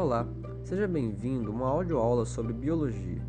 [0.00, 0.26] Olá,
[0.64, 3.20] seja bem-vindo a uma audioaula sobre biologia.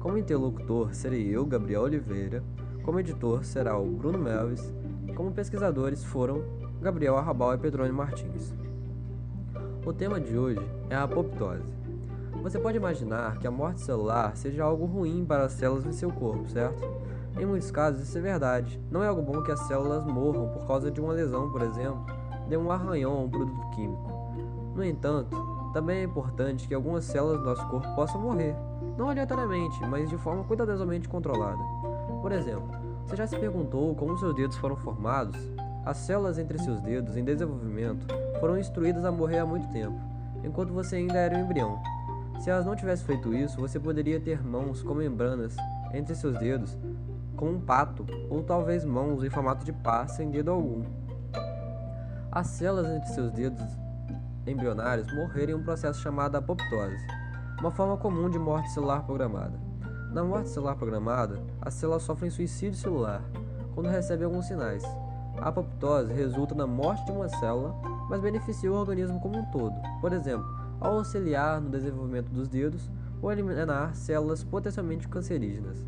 [0.00, 2.42] Como interlocutor serei eu, Gabriel Oliveira,
[2.82, 4.72] como editor será o Bruno Melvis,
[5.14, 6.42] como pesquisadores foram
[6.80, 8.54] Gabriel Arrabal e Petrone Martins.
[9.84, 11.74] O tema de hoje é a apoptose.
[12.42, 16.10] Você pode imaginar que a morte celular seja algo ruim para as células em seu
[16.10, 16.82] corpo, certo?
[17.38, 18.80] Em muitos casos isso é verdade.
[18.90, 22.06] Não é algo bom que as células morram por causa de uma lesão, por exemplo,
[22.48, 24.16] de um arranhão ou um produto químico.
[24.74, 28.56] No entanto, também é importante que algumas células do nosso corpo possam morrer,
[28.96, 31.62] não aleatoriamente, mas de forma cuidadosamente controlada.
[32.22, 32.66] Por exemplo,
[33.04, 35.36] você já se perguntou como seus dedos foram formados?
[35.84, 38.06] As células entre seus dedos em desenvolvimento
[38.40, 40.00] foram instruídas a morrer há muito tempo,
[40.42, 41.78] enquanto você ainda era um embrião.
[42.40, 45.54] Se elas não tivessem feito isso, você poderia ter mãos com membranas
[45.92, 46.74] entre seus dedos,
[47.36, 50.84] como um pato, ou talvez mãos em formato de pá sem dedo algum.
[52.32, 53.85] As células entre seus dedos
[54.46, 57.04] embrionários morrerem em um processo chamado apoptose,
[57.58, 59.58] uma forma comum de morte celular programada.
[60.12, 63.22] Na morte celular programada, as células sofrem suicídio celular
[63.74, 64.82] quando recebem alguns sinais.
[65.38, 67.74] A apoptose resulta na morte de uma célula,
[68.08, 70.46] mas beneficia o organismo como um todo, por exemplo,
[70.80, 75.84] ao auxiliar no desenvolvimento dos dedos ou eliminar células potencialmente cancerígenas.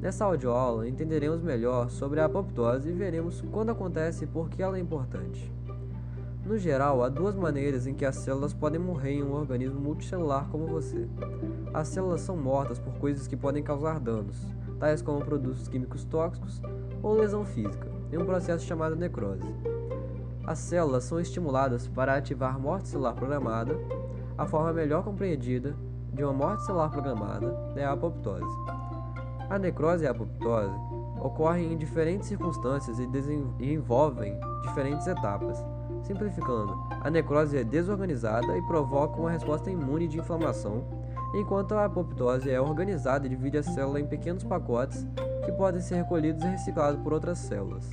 [0.00, 4.78] Nessa audioaula entenderemos melhor sobre a apoptose e veremos quando acontece e por que ela
[4.78, 5.52] é importante.
[6.50, 10.48] No geral, há duas maneiras em que as células podem morrer em um organismo multicelular
[10.50, 11.08] como você.
[11.72, 14.36] As células são mortas por coisas que podem causar danos,
[14.80, 16.60] tais como produtos químicos tóxicos
[17.04, 19.46] ou lesão física, em um processo chamado necrose.
[20.44, 23.78] As células são estimuladas para ativar morte celular programada.
[24.36, 25.76] A forma melhor compreendida
[26.12, 28.42] de uma morte celular programada é a apoptose.
[29.48, 30.74] A necrose e a apoptose
[31.20, 33.08] ocorrem em diferentes circunstâncias e,
[33.60, 35.64] e envolvem diferentes etapas.
[36.10, 40.84] Simplificando, a necrose é desorganizada e provoca uma resposta imune de inflamação,
[41.36, 45.06] enquanto a apoptose é organizada e divide a célula em pequenos pacotes
[45.44, 47.88] que podem ser recolhidos e reciclados por outras células.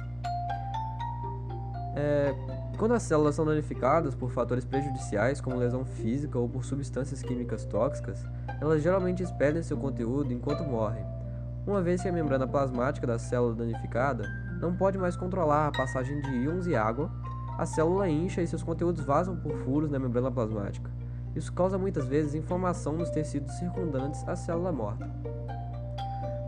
[1.95, 2.33] É,
[2.79, 7.65] quando as células são danificadas por fatores prejudiciais, como lesão física ou por substâncias químicas
[7.65, 8.25] tóxicas,
[8.59, 11.05] elas geralmente expelem seu conteúdo enquanto morrem.
[11.67, 14.27] Uma vez que a membrana plasmática da célula danificada
[14.59, 17.11] não pode mais controlar a passagem de íons e água,
[17.57, 20.91] a célula incha e seus conteúdos vazam por furos na membrana plasmática.
[21.35, 25.09] Isso causa muitas vezes inflamação nos tecidos circundantes à célula morta.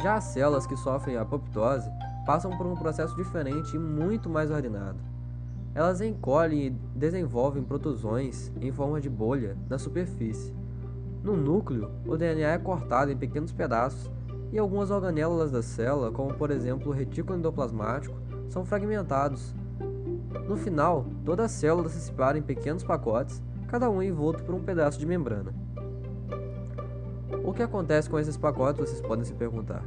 [0.01, 1.89] Já as células que sofrem apoptose
[2.25, 4.97] passam por um processo diferente e muito mais ordenado.
[5.73, 10.53] Elas encolhem e desenvolvem protusões em forma de bolha na superfície.
[11.23, 14.09] No núcleo, o DNA é cortado em pequenos pedaços
[14.51, 18.15] e algumas organelas da célula, como por exemplo o retículo endoplasmático,
[18.47, 19.53] são fragmentados
[20.47, 24.63] no final, toda a célula se separa em pequenos pacotes, cada um envolto por um
[24.63, 25.53] pedaço de membrana.
[27.43, 29.83] O que acontece com esses pacotes, vocês podem se perguntar.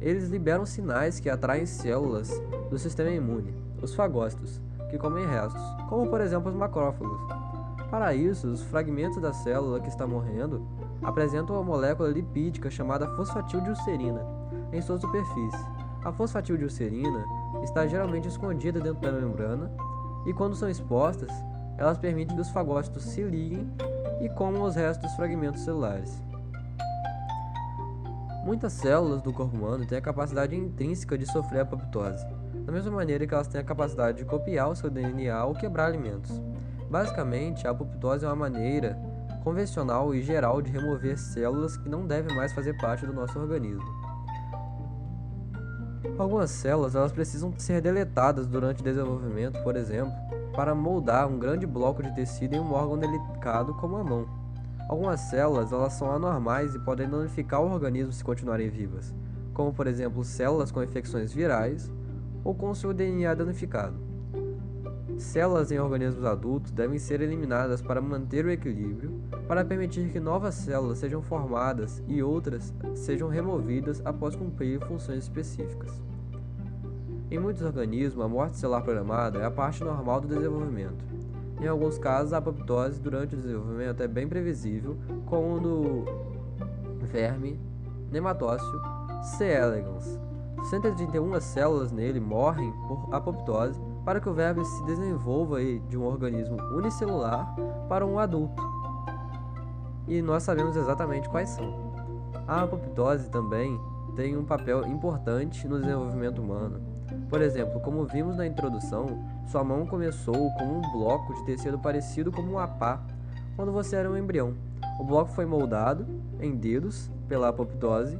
[0.00, 2.30] Eles liberam sinais que atraem células
[2.70, 7.18] do sistema imune, os fagócitos, que comem restos, como por exemplo os macrófagos.
[7.90, 10.66] Para isso, os fragmentos da célula que está morrendo
[11.02, 14.24] apresentam uma molécula lipídica chamada fosfatildiulcerina
[14.72, 15.64] em sua superfície.
[16.04, 17.24] A fosfatildiulcerina
[17.62, 19.70] está geralmente escondida dentro da membrana
[20.26, 21.30] e quando são expostas,
[21.76, 23.70] elas permitem que os fagócitos se liguem
[24.20, 26.22] e comam os restos dos fragmentos celulares.
[28.44, 32.26] Muitas células do corpo humano têm a capacidade intrínseca de sofrer apoptose,
[32.64, 35.86] da mesma maneira que elas têm a capacidade de copiar o seu DNA ou quebrar
[35.86, 36.40] alimentos.
[36.90, 38.98] Basicamente, a apoptose é uma maneira
[39.44, 44.07] convencional e geral de remover células que não devem mais fazer parte do nosso organismo.
[46.16, 50.12] Algumas células elas precisam ser deletadas durante o desenvolvimento, por exemplo,
[50.54, 54.26] para moldar um grande bloco de tecido em um órgão delicado como a mão.
[54.88, 59.14] Algumas células elas são anormais e podem danificar o organismo se continuarem vivas,
[59.52, 61.90] como por exemplo células com infecções virais
[62.42, 63.96] ou com seu DNA danificado.
[65.18, 70.54] Células em organismos adultos devem ser eliminadas para manter o equilíbrio, para permitir que novas
[70.54, 75.90] células sejam formadas e outras sejam removidas após cumprir funções específicas.
[77.30, 81.02] Em muitos organismos, a morte celular programada é a parte normal do desenvolvimento.
[81.60, 84.96] Em alguns casos, a apoptose durante o desenvolvimento é bem previsível,
[85.26, 86.04] como no
[87.00, 87.58] verme
[88.10, 88.80] nematócio
[89.22, 89.46] C.
[89.46, 90.18] elegans.
[90.70, 96.56] 131 células nele morrem por apoptose para que o verme se desenvolva de um organismo
[96.74, 97.54] unicelular
[97.88, 98.67] para um adulto.
[100.08, 101.92] E nós sabemos exatamente quais são.
[102.46, 103.78] A apoptose também
[104.16, 106.80] tem um papel importante no desenvolvimento humano.
[107.28, 112.32] Por exemplo, como vimos na introdução, sua mão começou como um bloco de tecido parecido
[112.32, 113.02] com um apá,
[113.54, 114.54] quando você era um embrião.
[114.98, 116.06] O bloco foi moldado
[116.40, 118.18] em dedos pela apoptose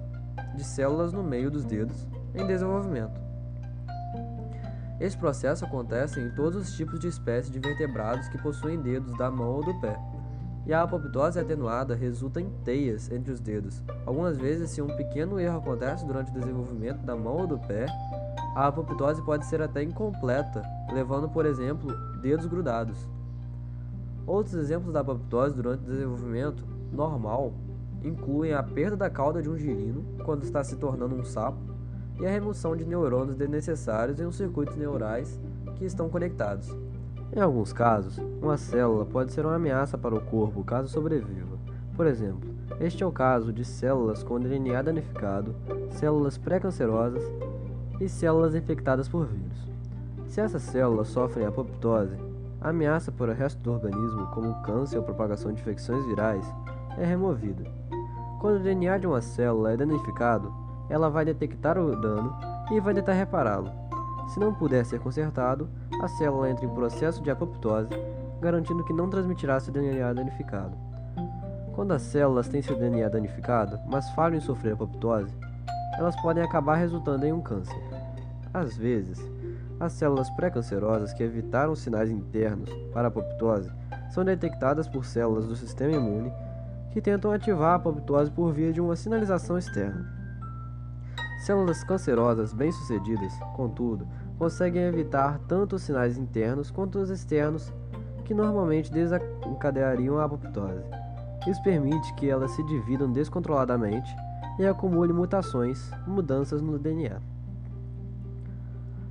[0.54, 3.18] de células no meio dos dedos em desenvolvimento.
[5.00, 9.30] Esse processo acontece em todos os tipos de espécies de vertebrados que possuem dedos da
[9.30, 9.98] mão ou do pé.
[10.68, 13.82] E a apoptose atenuada resulta em teias entre os dedos.
[14.04, 17.86] Algumas vezes, se um pequeno erro acontece durante o desenvolvimento da mão ou do pé,
[18.54, 20.62] a apoptose pode ser até incompleta,
[20.92, 23.08] levando, por exemplo, dedos grudados.
[24.26, 26.62] Outros exemplos da apoptose durante o desenvolvimento
[26.92, 27.54] normal
[28.04, 31.58] incluem a perda da cauda de um girino quando está se tornando um sapo
[32.20, 35.40] e a remoção de neurônios desnecessários em os circuitos neurais
[35.76, 36.68] que estão conectados.
[37.34, 41.58] Em alguns casos, uma célula pode ser uma ameaça para o corpo caso sobreviva.
[41.94, 42.48] Por exemplo,
[42.80, 45.54] este é o caso de células com DNA danificado,
[45.90, 47.22] células pré-cancerosas
[48.00, 49.68] e células infectadas por vírus.
[50.26, 52.16] Se essas células sofrem apoptose,
[52.60, 56.46] a ameaça para o resto do organismo, como câncer ou propagação de infecções virais,
[56.96, 57.64] é removida.
[58.40, 60.52] Quando o DNA de uma célula é danificado,
[60.88, 62.34] ela vai detectar o dano
[62.70, 63.70] e vai tentar repará-lo.
[64.28, 65.68] Se não puder ser consertado,
[66.00, 67.90] a célula entra em processo de apoptose,
[68.40, 70.76] garantindo que não transmitirá seu DNA danificado.
[71.74, 75.34] Quando as células têm seu DNA danificado, mas falham em sofrer apoptose,
[75.96, 77.80] elas podem acabar resultando em um câncer.
[78.52, 79.18] Às vezes,
[79.80, 83.70] as células pré-cancerosas que evitaram sinais internos para a apoptose
[84.10, 86.32] são detectadas por células do sistema imune
[86.92, 90.18] que tentam ativar a apoptose por via de uma sinalização externa.
[91.44, 94.06] Células cancerosas bem-sucedidas, contudo,
[94.38, 97.72] conseguem evitar tanto os sinais internos quanto os externos
[98.24, 100.84] que normalmente desencadeariam a apoptose.
[101.46, 104.14] Isso permite que elas se dividam descontroladamente
[104.58, 107.20] e acumulem mutações, mudanças no DNA.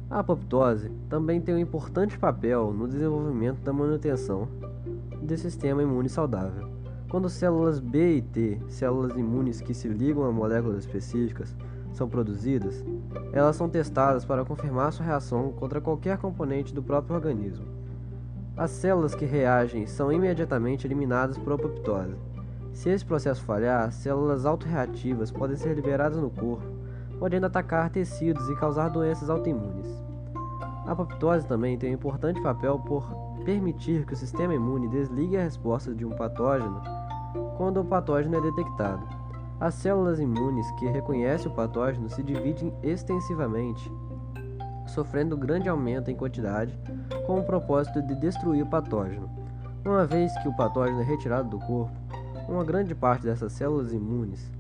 [0.10, 4.48] A apoptose também tem um importante papel no desenvolvimento da manutenção
[5.22, 6.70] do sistema imune saudável.
[7.10, 11.56] Quando células B e T, células imunes que se ligam a moléculas específicas,
[11.98, 12.86] são produzidas,
[13.34, 17.66] elas são testadas para confirmar sua reação contra qualquer componente do próprio organismo.
[18.56, 22.16] As células que reagem são imediatamente eliminadas por apoptose.
[22.72, 26.66] Se esse processo falhar, células autorreativas podem ser liberadas no corpo,
[27.20, 29.88] podendo atacar tecidos e causar doenças autoimunes.
[30.86, 33.04] A apoptose também tem um importante papel por
[33.44, 36.82] permitir que o sistema imune desligue a resposta de um patógeno
[37.58, 39.27] quando o patógeno é detectado.
[39.60, 43.92] As células imunes que reconhecem o patógeno se dividem extensivamente,
[44.86, 46.78] sofrendo grande aumento em quantidade,
[47.26, 49.28] com o propósito de destruir o patógeno.
[49.84, 51.92] Uma vez que o patógeno é retirado do corpo,
[52.48, 54.52] uma grande parte dessas células imunes,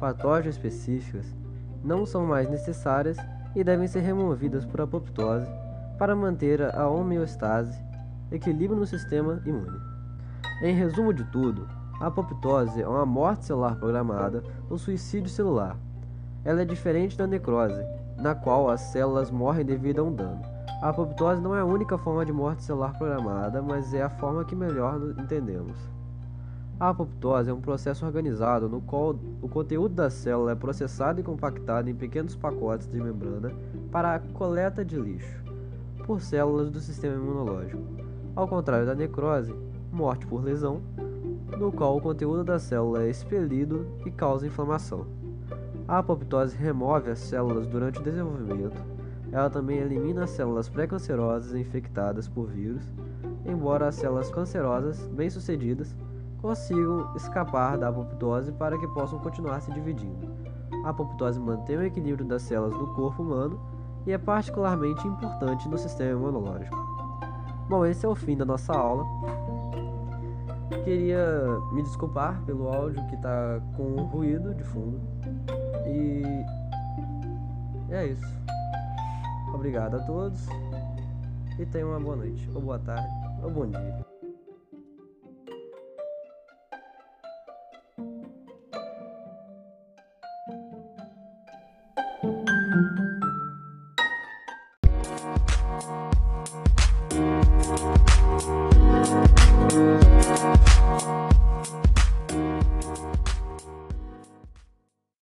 [0.00, 1.26] patógenos específicas,
[1.84, 3.18] não são mais necessárias
[3.54, 5.46] e devem ser removidas por apoptose
[5.98, 7.78] para manter a homeostase,
[8.32, 9.78] equilíbrio no sistema imune.
[10.62, 11.68] Em resumo de tudo,
[12.00, 15.76] a apoptose é uma morte celular programada ou suicídio celular.
[16.42, 17.84] Ela é diferente da necrose,
[18.16, 20.40] na qual as células morrem devido a um dano.
[20.80, 24.46] A apoptose não é a única forma de morte celular programada, mas é a forma
[24.46, 25.76] que melhor entendemos.
[26.80, 31.22] A apoptose é um processo organizado no qual o conteúdo da célula é processado e
[31.22, 33.52] compactado em pequenos pacotes de membrana
[33.92, 35.44] para a coleta de lixo
[36.06, 37.82] por células do sistema imunológico.
[38.34, 39.54] Ao contrário da necrose,
[39.92, 40.80] morte por lesão,
[41.58, 45.06] no qual o conteúdo da célula é expelido e causa inflamação.
[45.86, 48.80] A apoptose remove as células durante o desenvolvimento.
[49.32, 52.84] Ela também elimina as células pré-cancerosas infectadas por vírus,
[53.44, 55.94] embora as células cancerosas bem-sucedidas
[56.40, 60.28] consigam escapar da apoptose para que possam continuar se dividindo.
[60.84, 63.60] A apoptose mantém o equilíbrio das células do corpo humano
[64.06, 66.76] e é particularmente importante no sistema imunológico.
[67.68, 69.04] Bom, esse é o fim da nossa aula.
[70.84, 75.00] Queria me desculpar pelo áudio que tá com ruído de fundo.
[75.86, 76.22] E
[77.92, 78.40] é isso.
[79.52, 80.46] Obrigado a todos
[81.58, 83.08] e tenham uma boa noite, ou boa tarde,
[83.42, 84.09] ou bom dia.